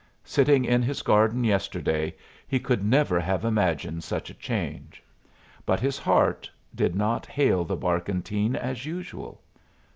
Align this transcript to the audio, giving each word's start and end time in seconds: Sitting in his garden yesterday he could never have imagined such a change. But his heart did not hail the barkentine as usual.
Sitting 0.25 0.65
in 0.65 0.81
his 0.81 1.03
garden 1.03 1.43
yesterday 1.43 2.15
he 2.47 2.59
could 2.59 2.83
never 2.83 3.19
have 3.19 3.45
imagined 3.45 4.03
such 4.03 4.31
a 4.31 4.33
change. 4.33 5.03
But 5.63 5.79
his 5.79 5.99
heart 5.99 6.49
did 6.73 6.95
not 6.95 7.27
hail 7.27 7.63
the 7.65 7.77
barkentine 7.77 8.55
as 8.55 8.83
usual. 8.83 9.43